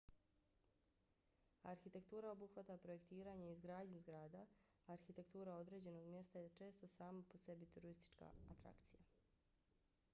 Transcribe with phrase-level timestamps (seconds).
[1.71, 4.41] arhitektura obuhvata projektiranje i izgradnju zgrada.
[4.93, 9.03] arhitektura određenog mjesta je često sama po sebi turistička atrakcija